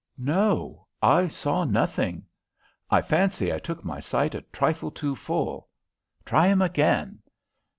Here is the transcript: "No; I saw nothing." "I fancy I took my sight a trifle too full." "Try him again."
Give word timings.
"No; 0.17 0.87
I 0.99 1.27
saw 1.27 1.63
nothing." 1.63 2.25
"I 2.89 3.03
fancy 3.03 3.53
I 3.53 3.59
took 3.59 3.85
my 3.85 3.99
sight 3.99 4.33
a 4.33 4.41
trifle 4.41 4.89
too 4.89 5.15
full." 5.15 5.67
"Try 6.25 6.47
him 6.47 6.63
again." 6.63 7.19